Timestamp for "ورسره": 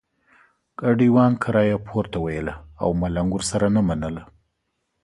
3.33-3.67